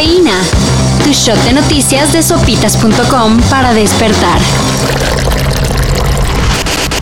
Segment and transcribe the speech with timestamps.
[0.00, 0.40] Cafeína.
[1.04, 4.40] Tu shot de noticias de sopitas.com para despertar.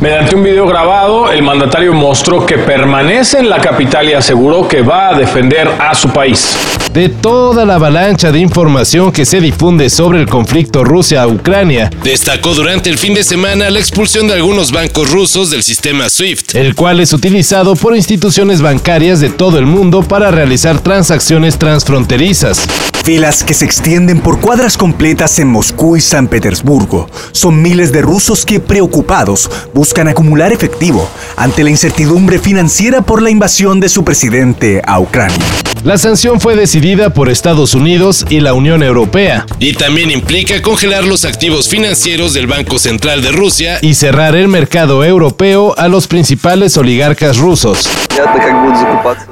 [0.00, 4.82] Mediante un video grabado, el mandatario mostró que permanece en la capital y aseguró que
[4.82, 6.56] va a defender a su país.
[6.92, 12.90] De toda la avalancha de información que se difunde sobre el conflicto Rusia-Ucrania, Destacó durante
[12.90, 16.54] el fin de semana la expulsión de algunos bancos rusos del sistema SWIFT.
[16.54, 22.66] el cual es utilizado por instituciones bancarias de todo el mundo para realizar transacciones transfronterizas.
[23.08, 27.08] Filas que se extienden por cuadras completas en Moscú y San Petersburgo.
[27.32, 33.30] Son miles de rusos que, preocupados, buscan acumular efectivo ante la incertidumbre financiera por la
[33.30, 35.38] invasión de su presidente a Ucrania.
[35.84, 41.04] La sanción fue decidida por Estados Unidos y la Unión Europea Y también implica congelar
[41.04, 46.08] los activos financieros del Banco Central de Rusia y cerrar el mercado europeo a los
[46.08, 47.88] principales oligarcas rusos.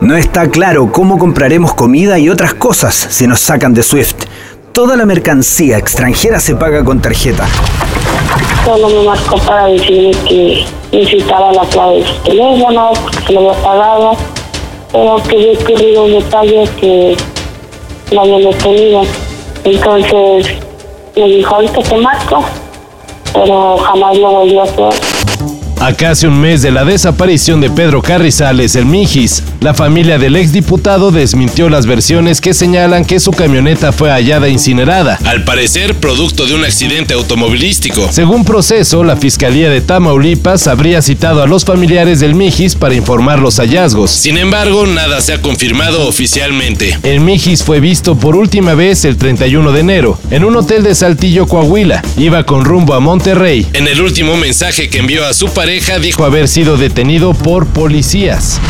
[0.01, 4.25] No está claro cómo compraremos comida y otras cosas si nos sacan de SWIFT.
[4.73, 7.47] Toda la mercancía extranjera se paga con tarjeta.
[8.65, 12.93] Solo me marcó para decirme que necesitaba la clave de su teléfono,
[13.27, 14.17] que lo había pagado,
[14.97, 17.17] pero que había ocurrido un detalle que
[18.13, 19.03] lo había detenido.
[19.65, 20.57] Entonces
[21.15, 22.43] me dijo, ahorita te marco,
[23.35, 25.16] pero jamás lo volvió a hacer.
[25.79, 30.35] A casi un mes de la desaparición de Pedro Carrizales, el Mijis, la familia del
[30.37, 35.19] exdiputado desmintió las versiones que señalan que su camioneta fue hallada incinerada.
[35.25, 38.09] al parecer producto de un accidente automovilístico.
[38.11, 43.39] Según proceso, la Fiscalía de Tamaulipas habría citado a los familiares del Mijis para informar
[43.39, 44.11] los hallazgos.
[44.11, 46.99] Sin embargo, nada se ha confirmado oficialmente.
[47.03, 50.95] El Mijis fue visto por última vez el 31 de enero en un hotel de
[50.95, 52.03] Saltillo, Coahuila.
[52.17, 53.67] Iba con rumbo a Monterrey.
[53.75, 57.67] En el último mensaje que envió a su pareja dijo Dijo haber sido detenido por
[57.67, 58.61] policías.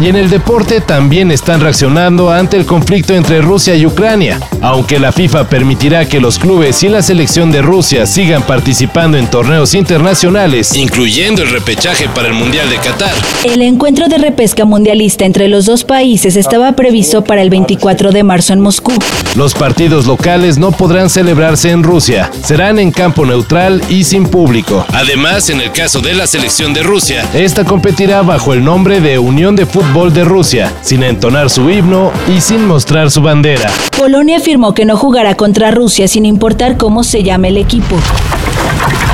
[0.00, 4.40] Y en el deporte también están reaccionando ante el conflicto entre Rusia y Ucrania.
[4.60, 9.28] Aunque la FIFA permitirá que los clubes y la selección de Rusia sigan participando en
[9.28, 13.12] torneos internacionales, incluyendo el repechaje para el Mundial de Qatar.
[13.44, 18.22] El encuentro de repesca mundialista entre los dos países estaba previsto para el 24 de
[18.24, 18.92] marzo en Moscú.
[19.36, 22.30] los partidos locales no podrán celebrarse en Rusia.
[22.44, 24.84] Serán en campo neutral y sin público.
[24.92, 29.18] Además, en el caso de la selección de Rusia, Esta competirá bajo el nombre de
[29.18, 33.68] Unión de Fútbol de Rusia, sin entonar su himno y sin mostrar su bandera.
[33.98, 37.96] Polonia afirmó que no jugará contra Rusia sin importar cómo se llame el equipo.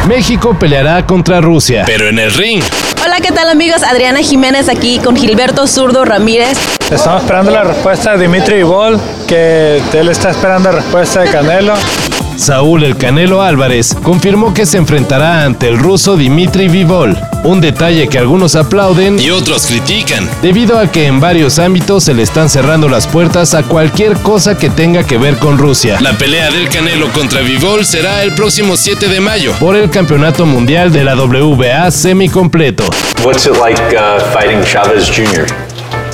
[0.06, 1.84] México peleará contra Rusia.
[1.86, 2.62] pero en el ring.
[3.02, 3.82] Hola, ¿qué tal amigos?
[3.82, 6.58] Adriana Jiménez aquí con Gilberto Zurdo Ramírez.
[6.90, 11.72] Estamos esperando la respuesta de Dimitri Vivol, que él está esperando la respuesta de Canelo.
[12.40, 18.08] Saúl El Canelo Álvarez confirmó que se enfrentará ante el ruso Dimitri Vivol, un detalle
[18.08, 20.28] que algunos aplauden Y otros critican.
[20.40, 24.56] debido a que en varios ámbitos se le están cerrando las puertas a cualquier cosa
[24.56, 25.98] que tenga que ver con Rusia.
[26.00, 29.52] La pelea del Canelo contra Vivol será el próximo 7 de mayo.
[29.60, 32.84] por el Campeonato Mundial de la WBA semicompleto.
[33.22, 35.46] What's it like uh, fighting Chavez Jr.?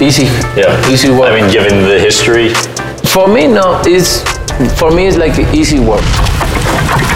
[0.01, 0.29] Easy.
[0.57, 0.77] Yeah.
[0.91, 1.31] Easy work.
[1.33, 2.51] I mean, given the history.
[3.05, 3.81] For me, no.
[3.87, 4.23] It's
[4.77, 6.03] for me, it's like easy work.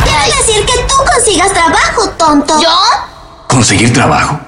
[0.05, 2.61] Quiere decir que tú consigas trabajo, tonto.
[2.61, 2.69] ¿Yo?
[3.49, 4.39] ¿Conseguir trabajo?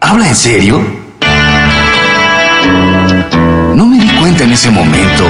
[0.00, 0.84] ¿Habla en serio?
[3.74, 5.24] No me di cuenta en ese momento,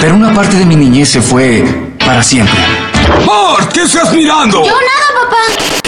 [0.00, 2.58] pero una parte de mi niñez se fue para siempre.
[3.24, 3.72] ¡Mort!
[3.72, 4.64] ¿Qué estás mirando?
[4.64, 5.09] Yo nada.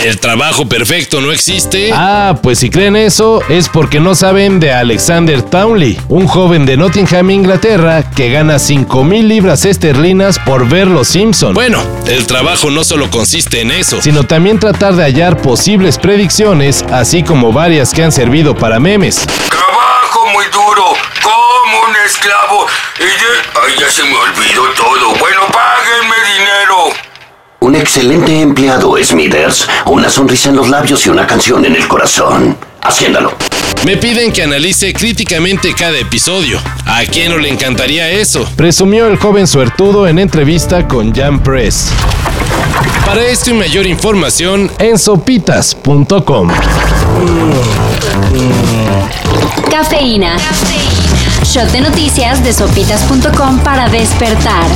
[0.03, 1.91] El trabajo perfecto no existe.
[1.95, 6.77] Ah, pues si creen eso es porque no saben de Alexander Townley, un joven de
[6.77, 11.55] Nottingham, Inglaterra, que gana 5 mil libras esterlinas por ver Los Simpson.
[11.55, 14.03] Bueno, el trabajo no solo consiste en eso.
[14.03, 19.25] sino también tratar de hallar posibles predicciones, así como varias que han servido para memes.
[19.49, 22.67] Trabajo muy duro, como un esclavo.
[22.99, 23.63] Y de...
[23.65, 25.15] Ay, ya se me olvidó todo.
[25.19, 26.52] Bueno, páguenme dinero.
[27.63, 29.69] Un excelente empleado, Smithers.
[29.87, 32.57] Una sonrisa en los labios y una canción en el corazón.
[32.83, 33.37] Haciéndolo.
[33.87, 36.59] Me piden que analice críticamente cada episodio.
[36.87, 38.45] ¿A quién no le encantaría eso?
[38.57, 41.91] Presumió el joven suertudo en entrevista con Jam Press.
[43.07, 46.49] Para esto y mayor información, En sopitas.com.
[49.71, 50.37] Cafeína.
[51.45, 54.67] Shot de noticias de sopitas.com para despertar.